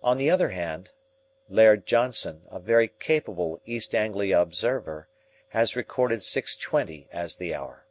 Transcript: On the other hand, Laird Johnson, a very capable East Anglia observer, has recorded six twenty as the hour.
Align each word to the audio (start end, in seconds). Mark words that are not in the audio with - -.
On 0.00 0.16
the 0.16 0.30
other 0.30 0.50
hand, 0.50 0.92
Laird 1.48 1.86
Johnson, 1.86 2.42
a 2.52 2.60
very 2.60 2.86
capable 2.86 3.60
East 3.64 3.96
Anglia 3.96 4.38
observer, 4.38 5.08
has 5.48 5.74
recorded 5.74 6.22
six 6.22 6.54
twenty 6.54 7.08
as 7.10 7.34
the 7.34 7.52
hour. 7.52 7.84